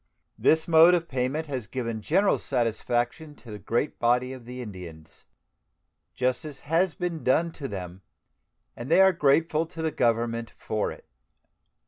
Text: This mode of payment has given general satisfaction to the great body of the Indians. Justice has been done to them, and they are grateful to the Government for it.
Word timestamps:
This 0.39 0.67
mode 0.67 0.95
of 0.95 1.07
payment 1.07 1.45
has 1.45 1.67
given 1.67 2.01
general 2.01 2.39
satisfaction 2.39 3.35
to 3.35 3.51
the 3.51 3.59
great 3.59 3.99
body 3.99 4.33
of 4.33 4.45
the 4.45 4.59
Indians. 4.59 5.25
Justice 6.15 6.61
has 6.61 6.95
been 6.95 7.23
done 7.23 7.51
to 7.51 7.67
them, 7.67 8.01
and 8.75 8.89
they 8.89 8.99
are 9.01 9.13
grateful 9.13 9.67
to 9.67 9.83
the 9.83 9.91
Government 9.91 10.53
for 10.57 10.91
it. 10.91 11.05